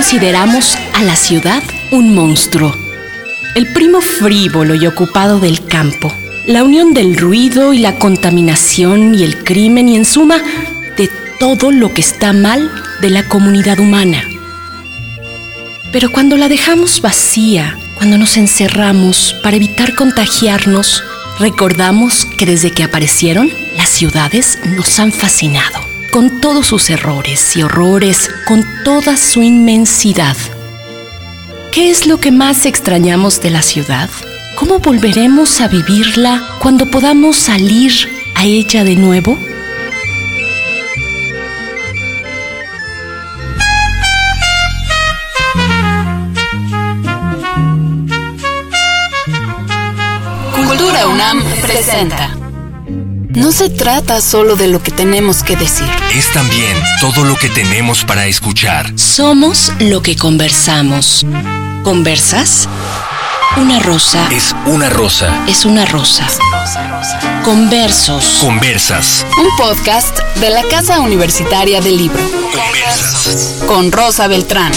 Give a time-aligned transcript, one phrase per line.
[0.00, 2.74] consideramos a la ciudad un monstruo,
[3.54, 6.10] el primo frívolo y ocupado del campo,
[6.46, 10.38] la unión del ruido y la contaminación y el crimen y en suma
[10.96, 14.24] de todo lo que está mal de la comunidad humana.
[15.92, 21.04] Pero cuando la dejamos vacía, cuando nos encerramos para evitar contagiarnos,
[21.38, 27.62] recordamos que desde que aparecieron, las ciudades nos han fascinado con todos sus errores y
[27.62, 30.36] horrores, con toda su inmensidad.
[31.72, 34.10] ¿Qué es lo que más extrañamos de la ciudad?
[34.56, 37.92] ¿Cómo volveremos a vivirla cuando podamos salir
[38.34, 39.38] a ella de nuevo?
[50.66, 52.39] Cultura UNAM presenta.
[53.32, 55.86] No se trata solo de lo que tenemos que decir.
[56.14, 58.92] Es también todo lo que tenemos para escuchar.
[58.98, 61.24] Somos lo que conversamos.
[61.84, 62.68] ¿Conversas?
[63.56, 65.44] Una rosa Es una rosa.
[65.48, 66.26] es una rosa.
[67.44, 68.38] Conversos.
[68.40, 69.24] Conversas.
[69.38, 72.20] Un podcast de la Casa Universitaria del Libro.
[72.52, 73.62] Conversas.
[73.66, 74.72] Con Rosa Beltrán.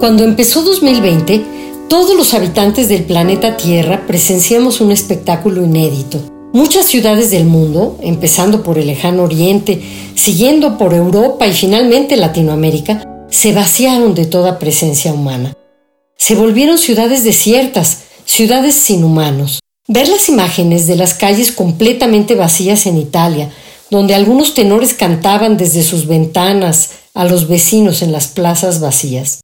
[0.00, 1.44] Cuando empezó 2020,
[1.90, 6.22] todos los habitantes del planeta Tierra presenciamos un espectáculo inédito.
[6.54, 9.82] Muchas ciudades del mundo, empezando por el lejano oriente,
[10.14, 15.52] siguiendo por Europa y finalmente Latinoamérica, se vaciaron de toda presencia humana.
[16.16, 19.60] Se volvieron ciudades desiertas, ciudades sin humanos.
[19.86, 23.50] Ver las imágenes de las calles completamente vacías en Italia,
[23.90, 29.40] donde algunos tenores cantaban desde sus ventanas a los vecinos en las plazas vacías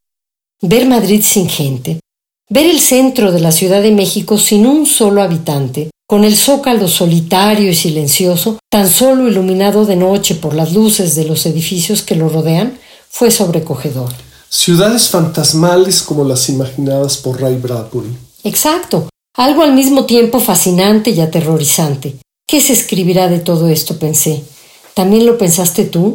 [0.63, 2.01] ver Madrid sin gente,
[2.49, 6.89] ver el centro de la Ciudad de México sin un solo habitante, con el zócalo
[6.89, 12.15] solitario y silencioso, tan solo iluminado de noche por las luces de los edificios que
[12.15, 12.79] lo rodean,
[13.11, 14.13] fue sobrecogedor.
[14.49, 18.17] Ciudades fantasmales como las imaginadas por Ray Bradbury.
[18.45, 22.17] Exacto, algo al mismo tiempo fascinante y aterrorizante.
[22.47, 23.99] ¿Qué se escribirá de todo esto?
[23.99, 24.45] pensé.
[24.95, 26.15] ¿También lo pensaste tú?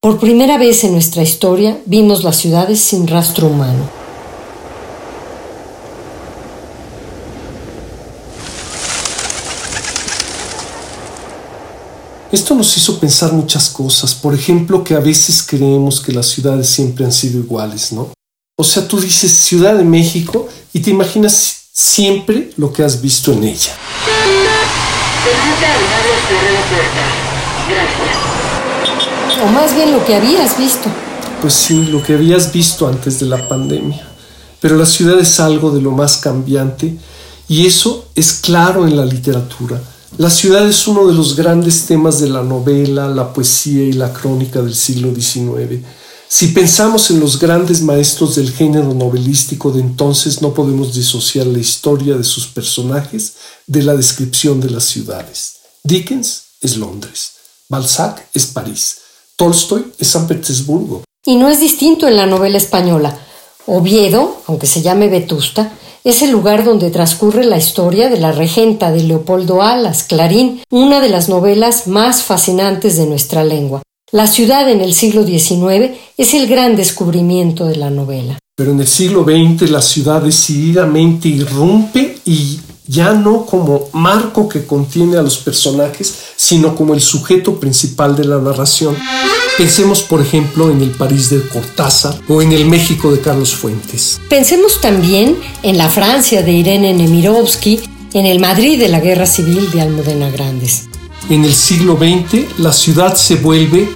[0.00, 3.90] Por primera vez en nuestra historia vimos las ciudades sin rastro humano.
[12.30, 16.68] Esto nos hizo pensar muchas cosas, por ejemplo que a veces creemos que las ciudades
[16.68, 18.12] siempre han sido iguales, ¿no?
[18.56, 23.32] O sea, tú dices Ciudad de México y te imaginas siempre lo que has visto
[23.32, 23.72] en ella.
[29.42, 30.88] O más bien lo que habías visto.
[31.40, 34.08] Pues sí, lo que habías visto antes de la pandemia.
[34.60, 36.96] Pero la ciudad es algo de lo más cambiante
[37.48, 39.80] y eso es claro en la literatura.
[40.16, 44.12] La ciudad es uno de los grandes temas de la novela, la poesía y la
[44.12, 45.84] crónica del siglo XIX.
[46.28, 51.58] Si pensamos en los grandes maestros del género novelístico de entonces, no podemos disociar la
[51.58, 53.34] historia de sus personajes
[53.66, 55.58] de la descripción de las ciudades.
[55.84, 57.32] Dickens es Londres,
[57.68, 58.98] Balzac es París,
[59.38, 63.16] Tolstoy es San Petersburgo, Y no es distinto en la novela española.
[63.66, 65.72] Oviedo, aunque se llame Vetusta,
[66.02, 71.00] es el lugar donde transcurre la historia de la regenta de Leopoldo Alas, Clarín, una
[71.00, 73.82] de las novelas más fascinantes de nuestra lengua.
[74.10, 78.38] La ciudad en el siglo XIX es el gran descubrimiento de la novela.
[78.56, 84.66] Pero en el siglo XX la ciudad decididamente irrumpe y ya no como marco que
[84.66, 88.96] contiene a los personajes, sino como el sujeto principal de la narración.
[89.58, 94.20] Pensemos, por ejemplo, en el París de Cortázar o en el México de Carlos Fuentes.
[94.28, 97.80] Pensemos también en la Francia de Irene Nemirovsky,
[98.14, 100.88] en el Madrid de la Guerra Civil de Almudena Grandes.
[101.28, 103.88] En el siglo XX la ciudad se vuelve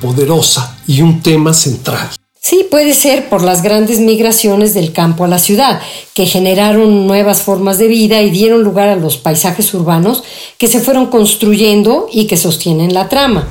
[0.00, 2.19] poderosa y un tema central.
[2.42, 5.78] Sí, puede ser por las grandes migraciones del campo a la ciudad,
[6.14, 10.24] que generaron nuevas formas de vida y dieron lugar a los paisajes urbanos
[10.56, 13.46] que se fueron construyendo y que sostienen la trama.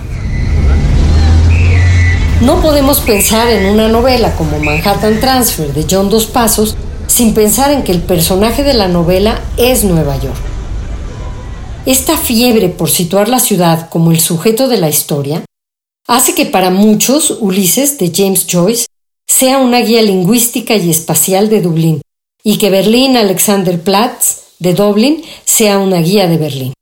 [2.41, 6.75] No podemos pensar en una novela como Manhattan Transfer de John Dos Pasos
[7.05, 10.35] sin pensar en que el personaje de la novela es Nueva York.
[11.85, 15.43] Esta fiebre por situar la ciudad como el sujeto de la historia
[16.09, 18.87] hace que para muchos Ulises de James Joyce
[19.27, 22.01] sea una guía lingüística y espacial de Dublín,
[22.43, 26.73] y que Berlín Alexanderplatz de Dublín sea una guía de Berlín.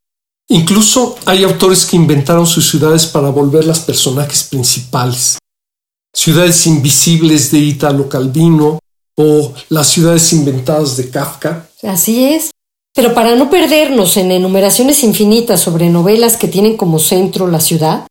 [0.47, 5.37] Incluso hay autores que inventaron sus ciudades para volverlas personajes principales.
[6.15, 8.79] Ciudades invisibles de Italo Calvino
[9.17, 11.69] o las ciudades inventadas de Kafka.
[11.83, 12.51] Así es.
[12.95, 18.07] Pero para no perdernos en enumeraciones infinitas sobre novelas que tienen como centro la ciudad,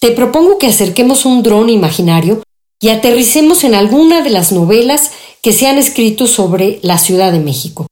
[0.00, 2.42] te propongo que acerquemos un dron imaginario
[2.80, 5.10] y aterricemos en alguna de las novelas
[5.42, 7.86] que se han escrito sobre la Ciudad de México,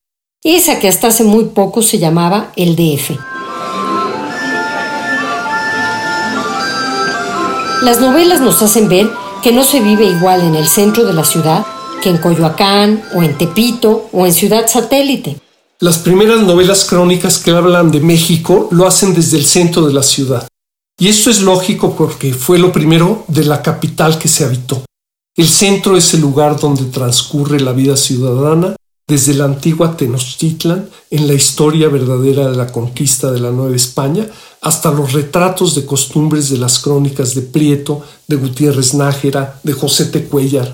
[0.45, 3.13] esa que hasta hace muy poco se llamaba el DF.
[7.83, 9.11] Las novelas nos hacen ver
[9.43, 11.65] que no se vive igual en el centro de la ciudad
[12.03, 15.39] que en Coyoacán o en Tepito o en Ciudad Satélite.
[15.81, 20.03] Las primeras novelas crónicas que hablan de México lo hacen desde el centro de la
[20.03, 20.47] ciudad.
[20.99, 24.85] Y esto es lógico porque fue lo primero de la capital que se habitó.
[25.37, 28.77] El centro es el lugar donde transcurre la vida ciudadana
[29.07, 34.27] desde la antigua Tenochtitlan en la historia verdadera de la conquista de la Nueva España
[34.63, 40.07] hasta los retratos de costumbres de las crónicas de Prieto, de Gutiérrez Nájera, de José
[40.07, 40.73] Tecuellar.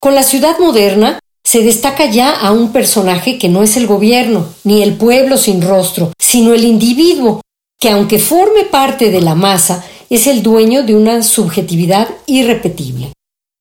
[0.00, 4.46] Con la ciudad moderna se destaca ya a un personaje que no es el gobierno,
[4.64, 7.42] ni el pueblo sin rostro, sino el individuo,
[7.84, 13.12] que aunque forme parte de la masa, es el dueño de una subjetividad irrepetible.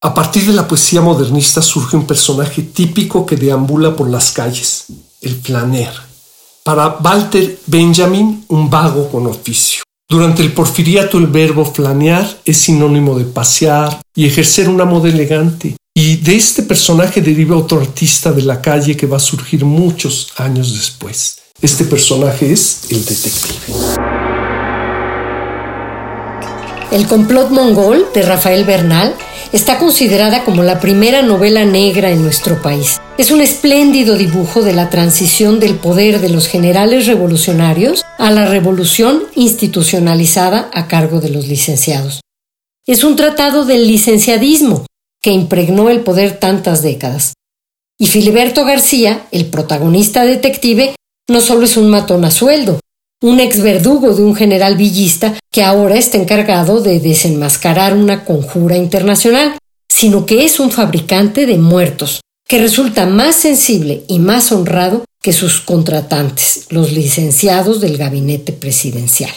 [0.01, 4.85] A partir de la poesía modernista surge un personaje típico que deambula por las calles,
[5.19, 5.91] el flaner.
[6.63, 9.83] Para Walter Benjamin, un vago con oficio.
[10.09, 15.75] Durante el porfiriato el verbo flanear es sinónimo de pasear y ejercer una moda elegante,
[15.93, 20.31] y de este personaje deriva otro artista de la calle que va a surgir muchos
[20.37, 21.39] años después.
[21.61, 24.02] Este personaje es el detective.
[26.93, 29.15] El complot mongol de Rafael Bernal
[29.51, 33.01] está considerada como la primera novela negra en nuestro país.
[33.17, 38.45] Es un espléndido dibujo de la transición del poder de los generales revolucionarios a la
[38.45, 42.21] revolución institucionalizada a cargo de los licenciados.
[42.85, 44.85] Es un tratado del licenciadismo,
[45.19, 47.33] que impregnó el poder tantas décadas.
[47.97, 50.93] Y Filiberto García, el protagonista detective,
[51.27, 52.79] no solo es un matón a sueldo,
[53.23, 58.75] un ex verdugo de un general villista que ahora está encargado de desenmascarar una conjura
[58.75, 59.57] internacional,
[59.89, 65.31] sino que es un fabricante de muertos, que resulta más sensible y más honrado que
[65.31, 69.31] sus contratantes, los licenciados del gabinete presidencial.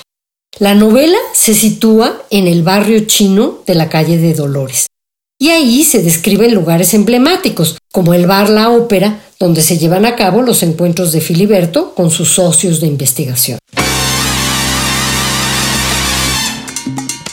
[0.58, 4.88] La novela se sitúa en el barrio chino de la calle de Dolores,
[5.38, 10.16] y ahí se describen lugares emblemáticos, como el bar La Ópera, donde se llevan a
[10.16, 13.58] cabo los encuentros de Filiberto con sus socios de investigación.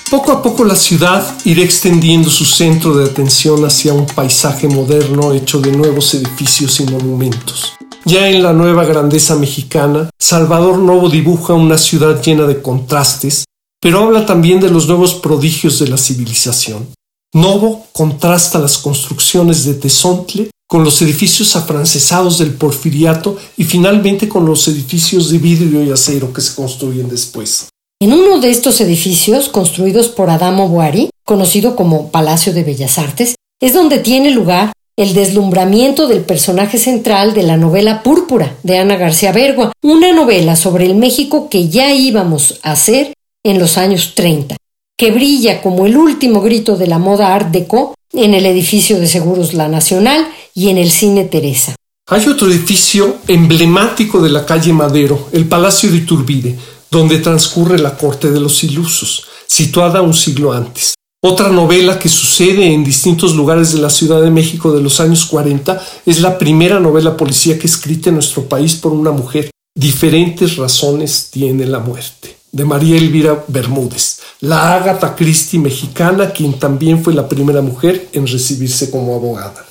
[0.09, 5.33] Poco a poco la ciudad irá extendiendo su centro de atención hacia un paisaje moderno
[5.33, 7.73] hecho de nuevos edificios y monumentos.
[8.05, 13.43] Ya en la nueva grandeza mexicana, Salvador Novo dibuja una ciudad llena de contrastes,
[13.81, 16.87] pero habla también de los nuevos prodigios de la civilización.
[17.33, 24.45] Novo contrasta las construcciones de Tezontle con los edificios afrancesados del porfiriato y finalmente con
[24.45, 27.69] los edificios de vidrio y acero que se construyen después.
[28.01, 33.35] En uno de estos edificios, construidos por Adamo Boari, conocido como Palacio de Bellas Artes,
[33.61, 38.95] es donde tiene lugar el deslumbramiento del personaje central de la novela Púrpura de Ana
[38.95, 44.13] García Bergua, una novela sobre el México que ya íbamos a hacer en los años
[44.15, 44.55] 30
[44.97, 49.07] que brilla como el último grito de la moda Art Deco en el edificio de
[49.07, 51.75] Seguros La Nacional y en el Cine Teresa.
[52.07, 56.57] Hay otro edificio emblemático de la calle Madero, el Palacio de Iturbide,
[56.91, 60.95] donde transcurre la Corte de los Ilusos, situada un siglo antes.
[61.25, 65.25] Otra novela que sucede en distintos lugares de la Ciudad de México de los años
[65.25, 69.49] 40 es la primera novela policíaca escrita en nuestro país por una mujer.
[69.73, 77.03] Diferentes razones tiene la muerte de María Elvira Bermúdez, la Agatha Christie mexicana, quien también
[77.03, 79.65] fue la primera mujer en recibirse como abogada.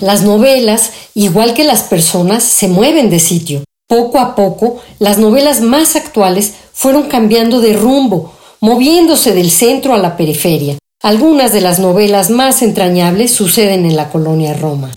[0.00, 3.64] Las novelas, igual que las personas, se mueven de sitio.
[3.88, 9.98] Poco a poco, las novelas más actuales fueron cambiando de rumbo, moviéndose del centro a
[9.98, 10.78] la periferia.
[11.02, 14.90] Algunas de las novelas más entrañables suceden en la colonia Roma.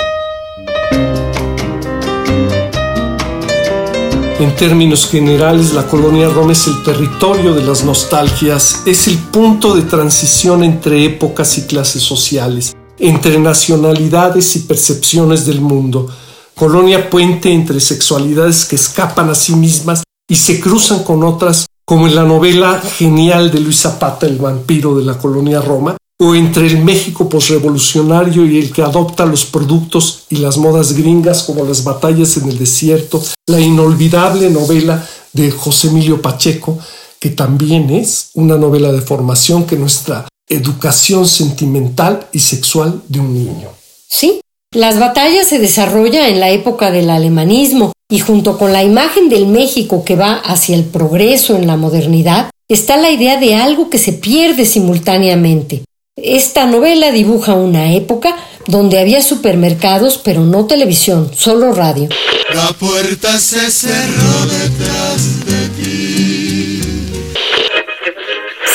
[4.40, 9.74] En términos generales, la colonia Roma es el territorio de las nostalgias, es el punto
[9.74, 16.08] de transición entre épocas y clases sociales, entre nacionalidades y percepciones del mundo.
[16.56, 22.08] Colonia puente entre sexualidades que escapan a sí mismas y se cruzan con otras, como
[22.08, 26.66] en la novela genial de Luis Zapata, El vampiro de la colonia Roma, o entre
[26.66, 31.84] el México posrevolucionario y el que adopta los productos y las modas gringas como las
[31.84, 36.80] batallas en el desierto, la inolvidable novela de José Emilio Pacheco,
[37.20, 43.34] que también es una novela de formación que nuestra educación sentimental y sexual de un
[43.34, 43.70] niño.
[44.08, 44.42] Sí,
[44.74, 49.48] las batallas se desarrolla en la época del alemanismo y junto con la imagen del
[49.48, 53.98] México que va hacia el progreso en la modernidad, está la idea de algo que
[53.98, 55.84] se pierde simultáneamente,
[56.18, 58.36] esta novela dibuja una época
[58.66, 62.10] donde había supermercados, pero no televisión, solo radio.
[62.56, 65.67] La puerta se cerró detrás de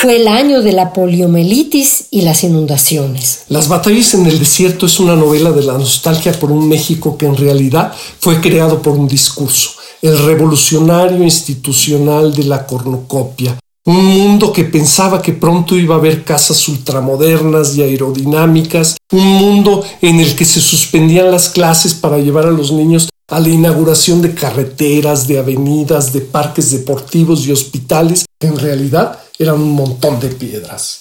[0.02, 3.44] Fue el año de la poliomielitis y las inundaciones.
[3.49, 7.26] Las batallas en el desierto es una novela de la nostalgia por un México que
[7.26, 9.71] en realidad fue creado por un discurso,
[10.02, 16.25] el revolucionario institucional de la cornucopia, un mundo que pensaba que pronto iba a haber
[16.25, 22.47] casas ultramodernas y aerodinámicas, un mundo en el que se suspendían las clases para llevar
[22.47, 28.25] a los niños a la inauguración de carreteras, de avenidas, de parques deportivos y hospitales,
[28.38, 31.00] que en realidad eran un montón de piedras.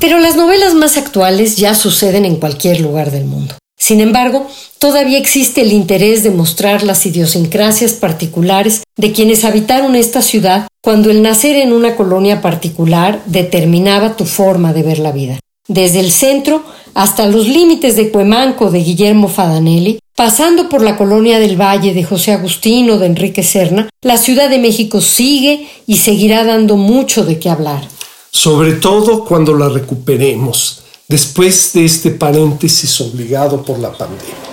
[0.00, 3.54] Pero las novelas más actuales ya suceden en cualquier lugar del mundo.
[3.78, 4.46] Sin embargo,
[4.78, 11.10] todavía existe el interés de mostrar las idiosincrasias particulares de quienes habitaron esta ciudad cuando
[11.10, 15.40] el nacer en una colonia particular determinaba tu forma de ver la vida.
[15.68, 16.64] Desde el centro
[16.94, 22.02] hasta los límites de Cuemanco de Guillermo Fadanelli, pasando por la colonia del Valle de
[22.02, 27.38] José Agustino de Enrique Serna, la Ciudad de México sigue y seguirá dando mucho de
[27.38, 27.86] qué hablar.
[28.30, 34.51] Sobre todo cuando la recuperemos después de este paréntesis obligado por la pandemia.